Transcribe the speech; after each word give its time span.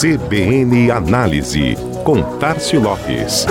CBN 0.00 0.90
Análise, 0.90 1.76
com 2.04 2.22
Tarcio 2.38 2.80
Lopes. 2.80 3.44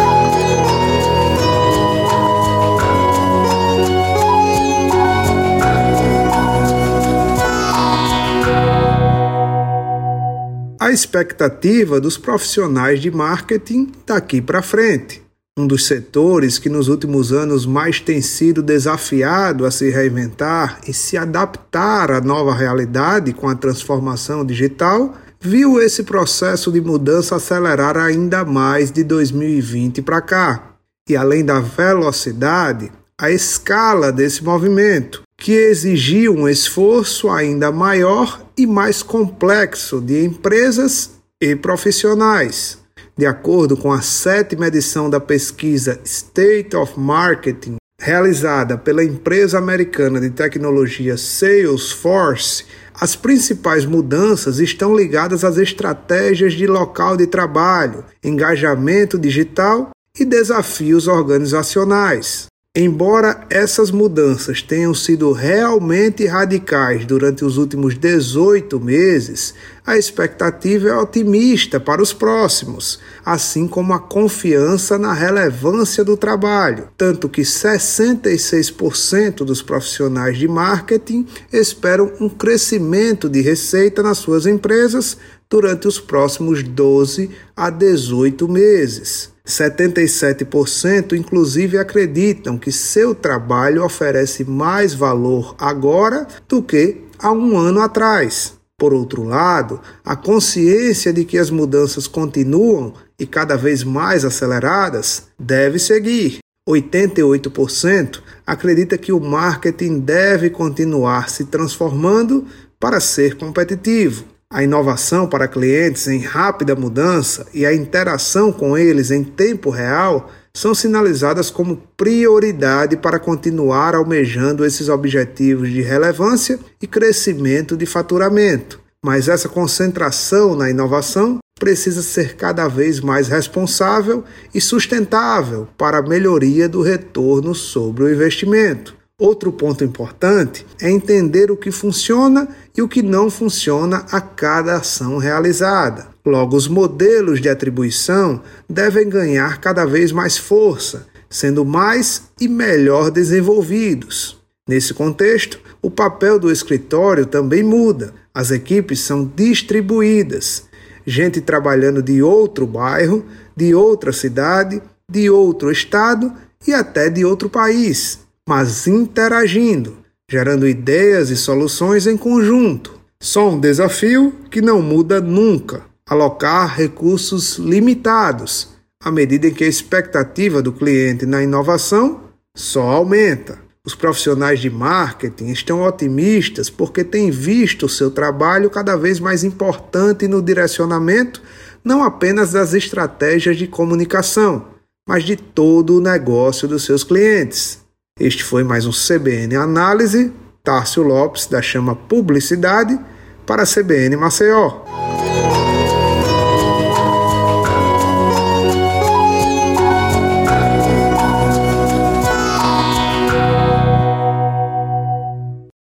A 10.80 10.90
expectativa 10.90 12.02
dos 12.02 12.18
profissionais 12.18 13.00
de 13.00 13.12
marketing 13.12 13.92
daqui 14.08 14.42
para 14.42 14.64
frente. 14.64 15.22
Um 15.56 15.68
dos 15.68 15.86
setores 15.86 16.58
que 16.58 16.68
nos 16.68 16.88
últimos 16.88 17.32
anos 17.32 17.68
mais 17.68 18.00
tem 18.00 18.24
sido 18.24 18.64
desafiado 18.64 19.68
a 19.68 19.72
se 19.72 19.92
reinventar 19.92 20.82
e 20.88 20.94
se 20.96 21.16
adaptar 21.16 22.10
à 22.10 22.20
nova 22.20 22.56
realidade 22.56 23.34
com 23.34 23.48
a 23.48 23.54
transformação 23.54 24.44
digital 24.44 25.14
viu 25.42 25.82
esse 25.82 26.04
processo 26.04 26.72
de 26.72 26.82
mudança 26.82 27.36
acelerar 27.36 27.98
ainda 27.98 28.44
mais 28.44 28.92
de 28.92 29.04
2020 29.04 30.02
para 30.02 30.22
cá. 30.22 30.74
E 31.08 31.16
além 31.16 31.44
da 31.44 31.60
velocidade, 31.60 32.92
a 33.20 33.32
escala 33.32 34.12
desse 34.12 34.44
movimento, 34.44 35.24
que 35.38 35.54
exigiu 35.54 36.34
um 36.34 36.48
esforço 36.48 37.30
ainda 37.30 37.72
maior 37.72 38.46
e 38.58 38.68
mais 38.68 39.02
complexo 39.02 40.02
de 40.02 40.24
empresas 40.24 41.12
e 41.42 41.56
profissionais. 41.56 42.78
De 43.18 43.26
acordo 43.26 43.76
com 43.76 43.92
a 43.92 44.02
sétima 44.02 44.68
edição 44.68 45.10
da 45.10 45.20
pesquisa 45.20 46.00
State 46.04 46.76
of 46.76 47.00
Marketing, 47.00 47.76
realizada 48.00 48.78
pela 48.78 49.04
empresa 49.04 49.58
americana 49.58 50.20
de 50.20 50.30
tecnologia 50.30 51.18
Salesforce, 51.18 52.66
as 53.00 53.16
principais 53.16 53.86
mudanças 53.86 54.60
estão 54.60 54.96
ligadas 54.96 55.44
às 55.44 55.58
estratégias 55.58 56.54
de 56.54 56.66
local 56.66 57.16
de 57.16 57.28
trabalho, 57.28 58.04
engajamento 58.24 59.18
digital 59.20 59.90
e 60.18 60.26
desafios 60.26 61.08
organizacionais. 61.08 62.49
Embora 62.76 63.48
essas 63.50 63.90
mudanças 63.90 64.62
tenham 64.62 64.94
sido 64.94 65.32
realmente 65.32 66.28
radicais 66.28 67.04
durante 67.04 67.44
os 67.44 67.58
últimos 67.58 67.98
18 67.98 68.80
meses, 68.80 69.56
a 69.84 69.98
expectativa 69.98 70.88
é 70.88 70.96
otimista 70.96 71.80
para 71.80 72.00
os 72.00 72.14
próximos, 72.14 73.00
assim 73.26 73.68
como 73.68 73.92
a 73.92 74.00
confiança 74.00 75.00
na 75.00 75.14
relevância 75.14 76.04
do 76.04 76.16
trabalho, 76.16 76.90
tanto 76.96 77.28
que 77.28 77.42
66% 77.42 79.38
dos 79.38 79.64
profissionais 79.64 80.38
de 80.38 80.48
marketing 80.48 81.26
esperam 81.52 82.14
um 82.22 82.30
crescimento 82.30 83.28
de 83.28 83.42
receita 83.42 84.04
nas 84.04 84.20
suas 84.20 84.46
empresas 84.46 85.18
durante 85.50 85.88
os 85.88 86.00
próximos 86.00 86.62
12 86.62 87.32
a 87.56 87.72
18 87.72 88.48
meses. 88.48 89.39
77% 89.50 91.14
inclusive 91.14 91.78
acreditam 91.78 92.58
que 92.58 92.72
seu 92.72 93.16
trabalho 93.16 93.84
oferece 93.84 94.46
mais 94.46 94.94
valor 94.94 95.56
agora 95.58 96.28
do 96.48 96.62
que 96.62 97.02
há 97.18 97.32
um 97.32 97.58
ano 97.58 97.82
atrás. 97.82 98.54
Por 98.78 98.94
outro 98.94 99.24
lado, 99.24 99.82
a 100.06 100.16
consciência 100.16 101.12
de 101.12 101.26
que 101.26 101.38
as 101.38 101.50
mudanças 101.50 102.08
continuam 102.08 102.94
e 103.20 103.26
cada 103.26 103.58
vez 103.58 103.84
mais 103.84 104.24
aceleradas 104.24 105.24
deve 105.38 105.80
seguir. 105.80 106.38
88% 106.70 108.22
acredita 108.46 108.98
que 108.98 109.12
o 109.12 109.20
marketing 109.20 110.00
deve 110.00 110.50
continuar 110.50 111.30
se 111.30 111.46
transformando 111.46 112.46
para 112.80 113.00
ser 113.00 113.36
competitivo. 113.36 114.24
A 114.52 114.64
inovação 114.64 115.28
para 115.28 115.48
clientes 115.48 116.08
em 116.08 116.18
rápida 116.18 116.76
mudança 116.76 117.46
e 117.54 117.68
a 117.68 117.74
interação 117.74 118.52
com 118.52 118.76
eles 118.76 119.12
em 119.12 119.24
tempo 119.24 119.70
real 119.70 120.32
são 120.52 120.74
sinalizadas 120.74 121.52
como 121.52 121.78
prioridade 121.96 122.98
para 122.98 123.20
continuar 123.20 123.94
almejando 123.94 124.66
esses 124.66 124.90
objetivos 124.90 125.70
de 125.70 125.84
relevância 125.84 126.60
e 126.82 126.88
crescimento 126.88 127.78
de 127.78 127.86
faturamento. 127.86 128.82
Mas 129.06 129.28
essa 129.28 129.48
concentração 129.48 130.56
na 130.56 130.68
inovação 130.68 131.38
precisa 131.60 132.02
ser 132.02 132.36
cada 132.36 132.68
vez 132.68 133.00
mais 133.00 133.28
responsável 133.28 134.24
e 134.52 134.60
sustentável 134.60 135.68
para 135.78 136.00
a 136.00 136.02
melhoria 136.02 136.68
do 136.68 136.82
retorno 136.82 137.54
sobre 137.54 138.04
o 138.04 138.12
investimento. 138.12 138.99
Outro 139.20 139.52
ponto 139.52 139.84
importante 139.84 140.66
é 140.82 140.90
entender 140.90 141.52
o 141.52 141.58
que 141.58 141.72
funciona 141.72 142.48
e 142.76 142.82
o 142.82 142.88
que 142.88 143.02
não 143.02 143.30
funciona 143.30 144.06
a 144.10 144.22
cada 144.22 144.78
ação 144.78 145.18
realizada. 145.18 146.08
Logo, 146.26 146.56
os 146.56 146.70
modelos 146.70 147.42
de 147.42 147.50
atribuição 147.50 148.42
devem 148.70 149.10
ganhar 149.10 149.60
cada 149.60 149.84
vez 149.84 150.14
mais 150.14 150.38
força, 150.38 151.06
sendo 151.30 151.66
mais 151.66 152.30
e 152.40 152.48
melhor 152.48 153.12
desenvolvidos. 153.12 154.40
Nesse 154.66 154.94
contexto, 154.94 155.60
o 155.82 155.92
papel 155.92 156.40
do 156.40 156.50
escritório 156.50 157.26
também 157.26 157.62
muda. 157.62 158.14
As 158.34 158.52
equipes 158.52 159.02
são 159.02 159.30
distribuídas. 159.36 160.64
Gente 161.06 161.42
trabalhando 161.42 162.02
de 162.02 162.24
outro 162.24 162.66
bairro, 162.66 163.26
de 163.54 163.76
outra 163.76 164.14
cidade, 164.14 164.82
de 165.12 165.30
outro 165.30 165.70
estado 165.70 166.32
e 166.66 166.74
até 166.74 167.10
de 167.10 167.26
outro 167.26 167.50
país 167.50 168.29
mas 168.50 168.88
interagindo, 168.88 170.00
gerando 170.28 170.68
ideias 170.68 171.30
e 171.30 171.38
soluções 171.38 172.08
em 172.08 172.18
conjunto. 172.18 173.00
Só 173.22 173.48
um 173.48 173.60
desafio 173.60 174.34
que 174.50 174.60
não 174.60 174.82
muda 174.82 175.22
nunca: 175.22 175.84
alocar 176.10 176.76
recursos 176.76 177.60
limitados, 177.60 178.70
à 179.04 179.12
medida 179.12 179.46
em 179.46 179.54
que 179.54 179.64
a 179.64 179.68
expectativa 179.68 180.64
do 180.64 180.74
cliente 180.74 181.28
na 181.28 181.44
inovação 181.44 182.22
só 182.58 182.82
aumenta. 182.82 183.60
Os 183.86 183.94
profissionais 183.94 184.60
de 184.60 184.70
marketing 184.72 185.52
estão 185.52 185.84
otimistas 185.84 186.72
porque 186.72 187.04
têm 187.04 187.30
visto 187.30 187.86
o 187.86 187.90
seu 187.90 188.10
trabalho 188.10 188.72
cada 188.72 188.96
vez 188.96 189.20
mais 189.20 189.44
importante 189.44 190.28
no 190.28 190.42
direcionamento 190.42 191.40
não 191.84 192.04
apenas 192.04 192.54
das 192.54 192.74
estratégias 192.74 193.58
de 193.58 193.68
comunicação, 193.68 194.70
mas 195.08 195.24
de 195.24 195.36
todo 195.36 195.98
o 195.98 196.02
negócio 196.02 196.68
dos 196.68 196.84
seus 196.84 197.04
clientes. 197.04 197.88
Este 198.20 198.44
foi 198.44 198.66
mais 198.66 198.86
um 198.86 198.92
CBN 198.92 199.56
Análise. 199.56 200.34
Tárcio 200.62 201.02
Lopes, 201.02 201.46
da 201.46 201.62
Chama 201.62 201.96
Publicidade, 201.96 203.00
para 203.46 203.64
a 203.64 203.66
CBN 203.66 204.18
Maceió. 204.18 205.09